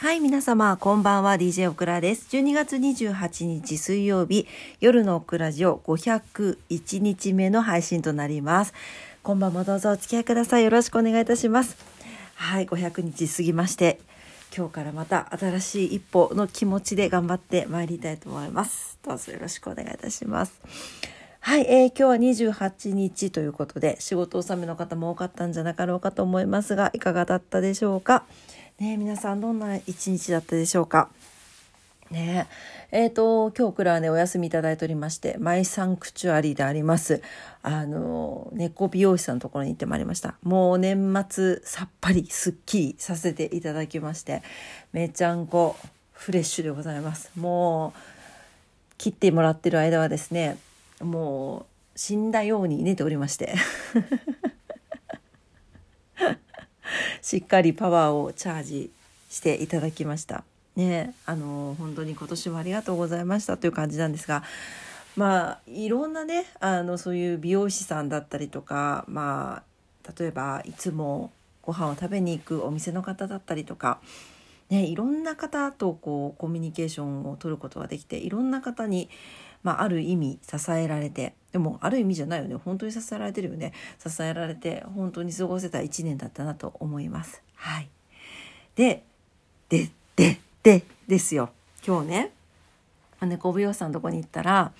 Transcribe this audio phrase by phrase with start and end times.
[0.00, 2.28] はい、皆様、こんばんは、DJ オクラです。
[2.36, 4.46] 12月28日水曜日、
[4.78, 8.74] 夜のオクラジオ501日目の配信となります。
[9.24, 10.62] 今晩もどうぞお付き合いください。
[10.62, 11.76] よろしくお願いいたします。
[12.36, 13.98] はい、500日過ぎまして、
[14.56, 19.00] 今日からまた新しい一歩の気持ちで頑張ってまいりたいと思います。
[19.02, 20.60] どうぞよろしくお願いいたします。
[21.40, 28.24] はい、えー今日は28日ということで仕事納めの方も多かったんじゃなかろうかと思いますがいかがだったでしょうか？
[28.80, 31.08] ね皆さんどんな一日だったでしょうか？
[32.12, 32.46] ね
[32.90, 37.20] ええーと今日からはねお休みいただいておりましてマイサンクチュアリーであります。
[37.62, 40.36] あの猫美容師さんのところに行ってまいりました。
[40.42, 44.42] もう年末さっぱりすっきりさせていただきまして
[44.92, 45.76] めちゃんこ
[46.12, 47.32] フレッシュでございます。
[47.36, 48.00] もう
[48.96, 50.56] 切ってもらってる間はですね
[51.00, 53.54] もう死んだように寝ておりまして。
[57.22, 58.90] しっかりパワーをチャージ
[59.30, 60.44] していただきました。
[60.76, 64.44] ねあの本当に今年もありがとうございましたという感じなんですが
[65.16, 69.64] まあいろんなねあのそういう美容師さんだったりとかま
[70.06, 73.98] あ例えばいつもご飯を食べに行くお店の方だったりとか
[74.70, 79.08] ね、いろんな方とこうコミュニケーションを取ることができていろんな方に、
[79.62, 82.56] まあ、ある意味支えられてでもある意味じゃないよね。
[82.56, 83.72] 本当に支えられてるよね。
[83.98, 87.42] 支えられて本当に過ごせた1年だったなと思います。
[87.54, 87.88] はい、
[88.74, 89.02] で
[89.68, 91.50] でででですよ。
[91.86, 92.32] 今日ね
[93.20, 94.72] 猫美容師さんのとこに行ったら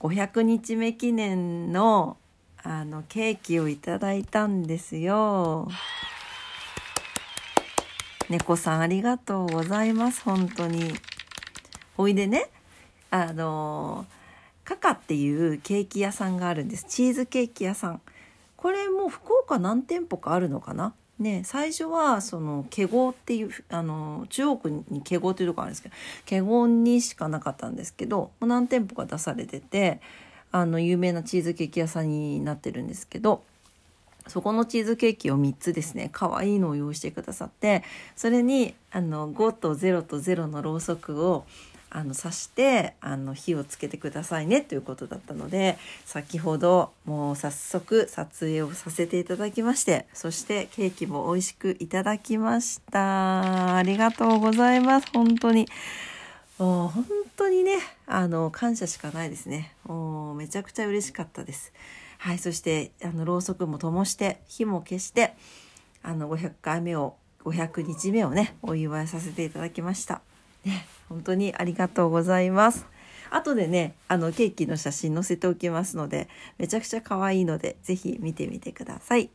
[0.00, 2.16] 500日目記念の
[2.62, 5.68] あのケーキをいただいたんですよ。
[8.28, 10.22] 猫さんありがとうございます。
[10.22, 10.92] 本当に。
[11.98, 12.50] おいでね
[13.10, 14.04] あの
[14.66, 16.84] カカっていうケーキ屋さんがあるんです。
[16.88, 18.00] チーズケーキ屋さん。
[18.56, 20.92] これも福岡何店舗かあるのかな？
[21.20, 25.94] ね最初はその華豪っていうあの中央区に華豪っていうとこあるんですけど
[26.28, 30.00] 華豪にしかなかったんですけどもう何店舗か出されてて
[30.52, 33.44] あの有名なチーズケーキ屋さんになってるんですけど
[34.26, 37.84] そこのチーズケーキを3つですね可愛いのを用意してくださって
[38.16, 41.46] それにあの5と0と0のろうそくを
[41.96, 53.76] あの刺してあの火をつけてくださいねということだったので先ほどもう早速撮影をさせていただきましてそしてケーキも美味しくいただきました。
[53.76, 55.06] ありがとうございます。
[55.14, 55.66] 本当に。
[56.58, 57.04] もう本
[57.34, 59.72] 当にねあの感謝しかないですね。
[59.84, 61.72] もうめちゃくちゃ嬉しかったです。
[62.18, 65.34] はい、そしてあのろうそくも灯して火も消して
[66.02, 70.20] あの500回目を500日目をねお祝いさせていただきました。
[70.66, 72.86] ね、本当にありがとうございます。
[73.30, 76.28] 後でねあのケーキの写真載せておきますので
[76.58, 79.30] めちゃくちゃ可愛いので是非見てみてください。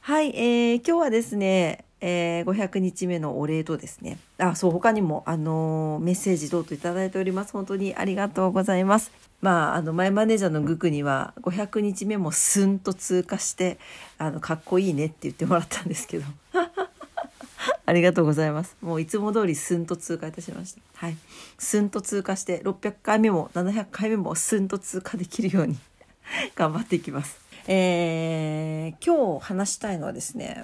[0.00, 9.12] はい、えー、今日はですね、えー、500日目のお礼とですねあそう他にもあのメッセージ等々いただいております本当にありがとうございます。
[9.40, 13.78] まあ、あの前マネージャーのグクには500日目もスンと通過して
[14.16, 16.24] あのかっこいいねって言ってもらったんですけど
[17.86, 18.76] ありがとうございます。
[18.80, 20.80] もういつも通りスンと通過いたしました。
[20.94, 21.16] はい。
[21.58, 25.76] スンと通過して600回目も700回目もスンと通過できるように
[26.56, 27.38] 頑張っていきます。
[27.66, 30.62] えー、今日話したいのはですね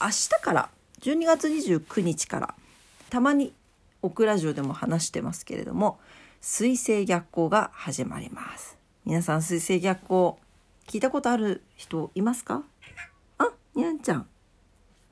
[0.00, 2.54] 明日から12月29日から
[3.08, 3.54] たまに
[4.02, 5.98] オクラジオでも話してますけれども
[6.42, 8.76] 水星逆行が始まります。
[9.04, 10.38] 皆さん水星逆行
[10.86, 12.62] 聞いたことある人いますか？
[13.38, 14.26] あにゃんちゃん。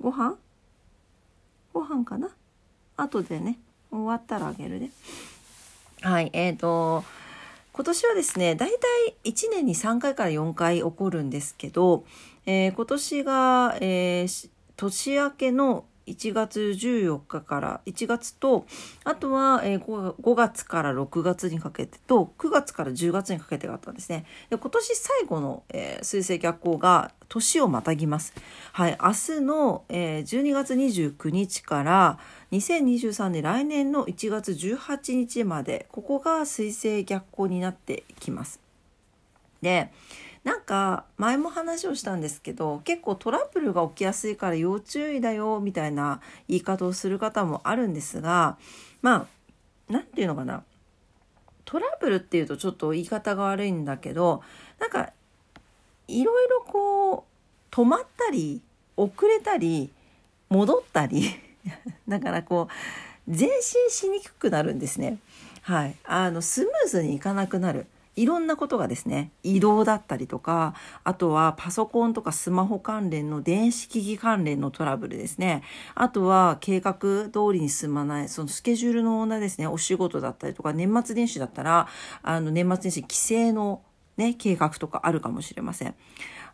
[0.00, 0.37] ご飯？
[1.72, 2.28] ご飯かな？
[2.97, 3.58] 後でね
[3.91, 4.91] 終わったらあげるね。
[6.03, 7.04] はいえーと
[7.72, 8.78] 今年はですね大体
[9.25, 12.04] 1年に3回から4回起こるんですけど、
[12.44, 18.66] えー今年が、えー年明けの1月14日から1月と
[19.05, 24.27] あとは、5, 5月から6月にかけてと9月から10月にかけてがあったんですね。
[24.49, 28.34] で今年最後の、えー水星逆行が年をまたぎます。
[28.72, 32.19] はい、明日の、えー12月29日から
[32.53, 38.61] 2023年来年の1月18日までここが水星逆行になってきます。
[39.62, 39.93] で
[40.44, 48.56] なんか前も話をしたんですけど結構トラブルが起きやすいから要注意だよみたいな言い方をする方もあるんですが
[49.02, 49.26] まあ
[49.88, 50.62] 何て言うのかな。
[51.64, 54.42] トラブルっていうとちょっと言い方が悪いんだけど
[54.81, 55.12] なんか
[56.08, 57.22] いろいろこう
[57.70, 58.60] 止まったり
[58.96, 59.90] 遅れたり
[60.48, 61.31] 戻ったり
[62.08, 62.69] だからこ
[63.26, 65.19] う前進しにくくなるんですね。
[65.62, 67.86] はい、あのスムーズにいかなくなる。
[68.16, 70.74] いろんなことがですね移動だったりとか
[71.04, 75.62] あとはパソコンとかスマホ関連の電子機器関連のトラブルですね
[75.94, 81.88] あとは計画通りに進まないそのスケジュールの女ですねお仕事だったりとか年末年始だったら
[82.22, 83.82] あの年末年始帰省の
[84.16, 85.94] ね計画とかあるかもしれません。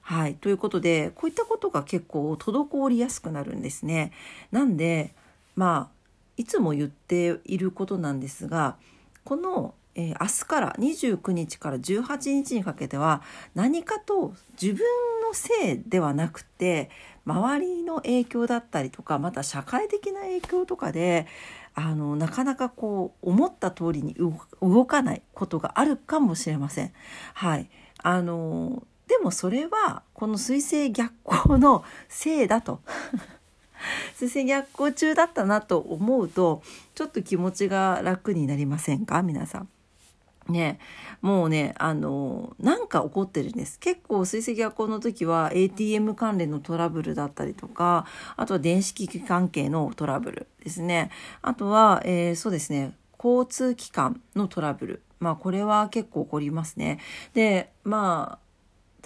[0.08, 0.36] はい。
[0.36, 4.12] ということで、こういったことが結構滞りやすくなるんですね。
[4.52, 5.16] なんで、
[5.56, 5.96] まあ、
[6.36, 8.76] いつも言っていることなんですが、
[9.24, 13.22] このえー、明日から29日から18日にかけては
[13.54, 14.84] 何かと自分
[15.26, 16.90] のせいではなくて
[17.25, 21.26] 周りの影響だったりとかまた社会的な影響とかで
[21.75, 24.14] あのなかなかこう思った通りに
[24.60, 26.92] 動かないことがあるかもしれません。
[27.34, 27.69] はい、
[28.02, 32.81] あのでもそれはこの水星逆行のせいだと
[34.14, 36.62] 水星逆行中だったなと思うと
[36.94, 39.22] ちょっと気持ちが楽になりませんか？
[39.22, 39.69] 皆さん。
[40.48, 40.78] ね
[41.20, 43.78] もうねあのなんか起こってるんです。
[43.78, 48.06] 結構水石逆行の時は ATM 関連のトラブルだったりとか
[48.37, 51.10] あとは電子機器関係のトラブルですね。
[51.43, 55.02] あとは、えー、そうですね交通機関のトラブル。
[55.19, 57.00] まあこれは結構起こりますね。
[57.34, 58.46] でまあ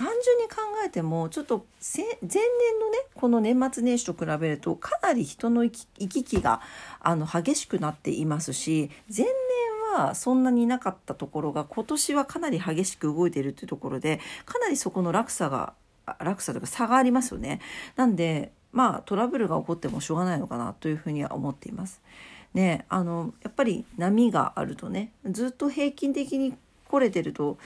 [0.00, 2.40] 単純に考えてもちょっと前年
[2.80, 6.62] のねこの年末年始と比べるとかなり人の行き来が
[7.00, 9.34] あの激しくなっていますし前年
[9.90, 15.74] はそんなになかったところが今年はかなり激しく動いているというところでかなりそこの落差が
[16.18, 17.60] 落差というか差がありますよね。
[17.96, 22.00] なんでまあトラブルが起こってもしょうがないのかなというふうには思っています。
[22.54, 26.54] ねあのやっぱり波があるとねずっと平均的に
[26.88, 27.58] 来れてると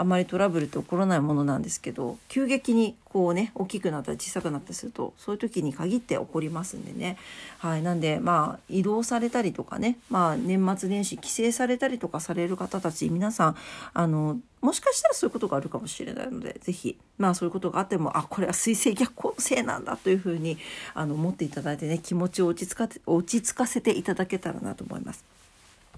[0.00, 7.18] あまりトラブルって起こらないものなんですけど急激にこうね大きくなったり小さくなったりするとそういう時に限って起こりますんでね。
[7.58, 7.82] はい。
[7.82, 13.56] なんでまあ移動されたりとかねまあ年末年始帰省されたりとかされる方たち皆さん
[13.92, 20.56] あのもしかしたらそういうことがあるかもしれないので是非まあそういうことがあってもあこれは水星逆行のせいなんだというふうに
[20.94, 25.26] あの思っていただいてね気持ちを落ち着か落ち着かせていただけたらなと思います。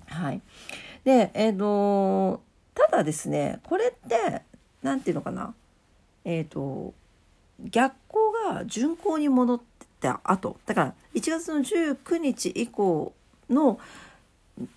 [0.07, 0.41] はい、
[1.05, 2.43] でえ、ー、と
[2.75, 4.43] ただですねこれって
[4.83, 5.55] 何て言うのかな
[6.25, 6.95] えっ、ー、と
[7.61, 9.61] 逆行が巡行に戻っ
[10.01, 13.13] た後だから1月の19日以降
[13.49, 13.79] の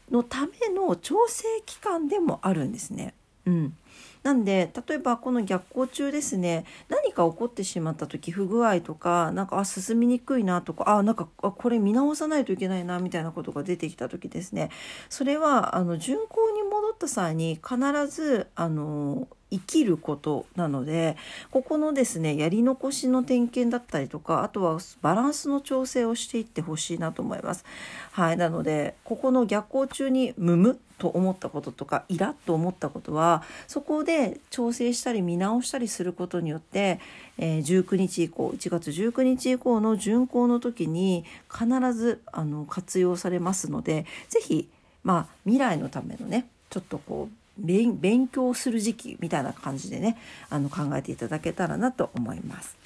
[0.10, 3.14] のための調整期間でもあるんですね。
[3.46, 3.78] うん、
[4.26, 14.72] なんで例えばこの逆行中ですね何か起こってしまった時不具合とかなんかあ進みにくいなとかあなんかあこれ見直さないといけないなみたいなことが出てきた時ですね。
[15.10, 17.78] それはあの巡行に戻った際に必
[18.08, 21.18] ずあの生きることなので
[21.52, 27.64] ここのですねやり残しの点検だったりとかあとはバランスの調整をしていってほしいなと思います。
[28.12, 37.00] はい、なのでここの逆行中にムムと思ったこととかイラッと思ったことはそこで調整したり見直したりすることによって、
[37.38, 44.70] えー、19日以降1月19日以降の巡行の時に必ずあの活用されますので是非
[45.04, 50.18] まあ未来のためのねちょっとこう勉強する時期みたいな感じでね
[50.50, 52.78] あの考えていただけたらなと思います。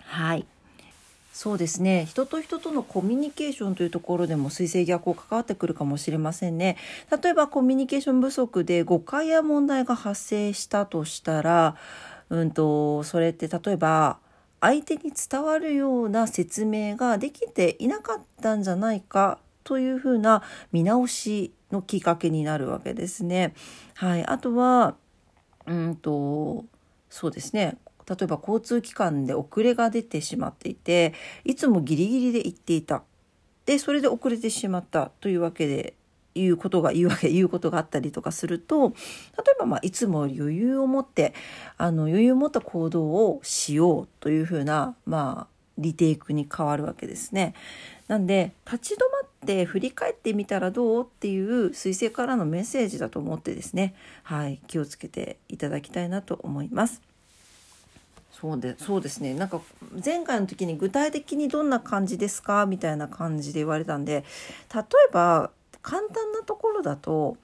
[0.00, 0.46] はい。
[1.32, 2.04] そうですね。
[2.04, 6.76] 人と人とのコミュニケーションというところでも水星逆行関わってくるかもしれませんね。
[7.22, 11.76] 例えばコミュニケーション不足で誤解や問題が発生したとしたら
[12.28, 14.18] うんとそれって例えば
[14.60, 23.54] 相手に伝わるような説明ができていなかったんじゃないかというふうな見直しのきっかけになるわけですね。
[23.94, 24.94] はい、あとは
[25.66, 26.64] うんと
[27.10, 27.78] そうですね。
[28.08, 31.14] 例えば交通機関で遅れが出てしまっていて
[31.44, 33.02] いつもギリギリで行っていた。
[33.64, 35.94] でそれで遅れてしまったというわけで
[36.34, 41.34] いうことが言うわけ 言うことがあったりとかすると例えばまあいつも余裕を持って
[41.76, 47.54] あの余裕を持った行動をしようというふうなまあリテイクに変わるわけですね。
[48.08, 57.00] なんで立ち止まって振り返ってみたらどうっていう彗星からのメッセージだと思ってですね、はい、気をつけていただきたいなと思います。
[58.32, 59.60] そうでそうですねなんか
[60.04, 62.66] 前回の時に具体的にどんな感じですか？
[62.66, 64.24] みたいな感じで言われたんで
[64.74, 65.50] 例えば
[65.80, 67.36] 簡単なところだと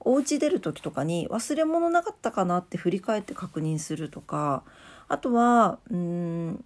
[0.00, 4.62] お家出る時とかに忘れ物なかったかなって振り返って確認するとか
[5.08, 6.64] あとはうん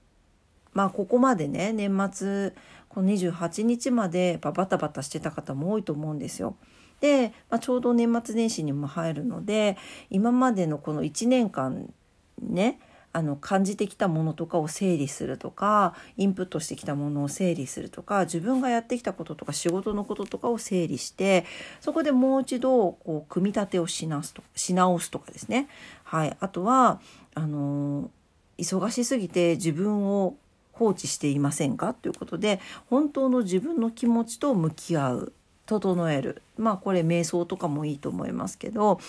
[0.75, 2.53] まあここまでね年末
[2.89, 6.57] この28日までバタバタしてた方も多いと思うんですよ。
[7.01, 9.77] で、まあ、ちょうど年末年始にも入るので
[10.11, 11.93] 今までのこの1年間
[12.41, 12.79] ね
[13.13, 21.45] あの感じてきたものとかを整理するとかインプットしてきたものを整理するとか自分がやってきたこととか仕事のこととかを整理して
[21.81, 25.69] そこでもう一度こう組み立てをし直すとし直すとかですね。
[26.03, 27.01] はい、あとは
[27.35, 28.11] あの
[28.59, 30.37] 忙しすぎて自分を
[30.75, 31.95] 放置していませんか？
[31.95, 35.33] ということで本当の自分の気持ちと向き合う
[35.67, 36.43] 整える。
[36.57, 39.01] まあこれ瞑想とかもいいと思いますけど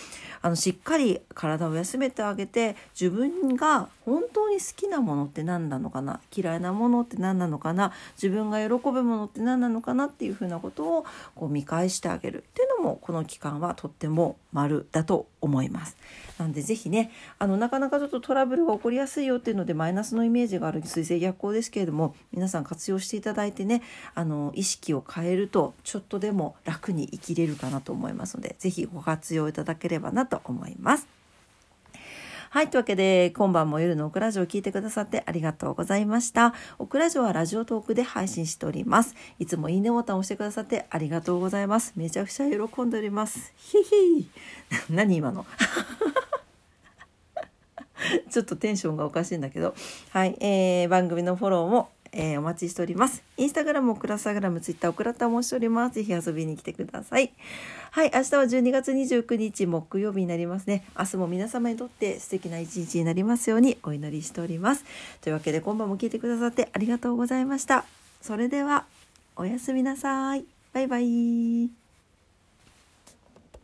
[0.42, 15.96] あのしっかり体を休めてあげて自分が本当に好きなものって何なのかな嫌いなものって何なのかな自分が喜ぶものって何なのかなっていうふうなことをこう見返してあげるっていうのもこの期間はとっても丸だと思います。
[16.38, 23.82] なんで是非ねあのなかなかちょっとトラブルが起こりやすいよっていうのでマイナスのイメージがある水星逆行ですけれども皆さん活用していただいてね
[24.14, 31.06] あの意識を変えるとちょっとでも楽に生きれるかなと思いますので是非ご活用いただければなと思います。
[32.50, 32.68] はい。
[32.68, 36.54] というわけで、今晩も夜のオクラジオを聞いてくださってありがとうございました。
[36.78, 39.14] オクラジオはラジオトークで配信しております。
[39.38, 41.92] いつもいいねボタンを押してくださってありがとうございます。
[41.96, 43.52] めちゃくちゃ喜んでおります。
[43.56, 44.30] ひひ
[44.88, 45.44] 何今の？
[48.30, 49.74] ちょっとテンションがおかしいんだけど。
[50.10, 50.36] はい。
[50.40, 53.22] えー、番組のフォローもえー、お待ちしております。
[53.36, 55.94] インスタグラム、オクラスタグラム、ツイッター、オクラタもしております。
[55.94, 57.32] ぜひ遊びに来てください。
[57.90, 60.84] はい、明日は12月29日木曜日になりますね。
[60.98, 64.84] 明日も皆様にとって素敵な一日になりますようにお祈りしております。
[65.20, 67.84] というわけで今晩も聞いてくださってありがとうございました。
[68.20, 68.84] それでは、
[69.36, 70.44] おやすみなさい。
[70.72, 71.85] バイバイ。